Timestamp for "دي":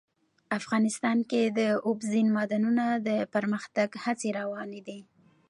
4.87-4.99